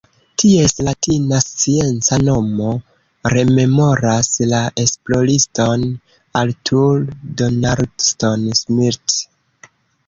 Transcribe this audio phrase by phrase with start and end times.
[0.41, 2.71] Ties latina scienca nomo
[3.35, 5.87] rememoras la esploriston
[6.43, 6.99] Arthur
[7.45, 9.21] Donaldson-Smith.